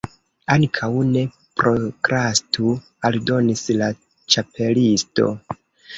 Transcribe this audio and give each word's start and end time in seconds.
"Ankaŭ 0.53 0.87
ne 1.09 1.21
prokrastu," 1.65 2.73
aldonis 3.11 3.65
la 3.83 3.91
Ĉapelisto 4.37 5.29